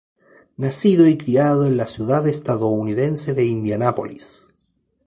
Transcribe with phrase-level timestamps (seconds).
[0.57, 4.47] Nacido y criado en la ciudad estadounidense de Indianápolis.